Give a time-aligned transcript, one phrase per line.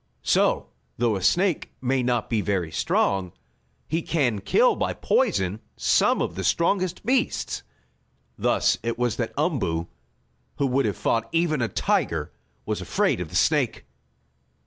[0.23, 3.33] So though a snake may not be very strong,
[3.87, 7.61] he can kill by poison some of the strongest beasts.
[8.35, 9.89] Thus it was that Umboo,
[10.55, 12.31] who would have fought even a tiger,
[12.65, 13.85] was afraid of the snake.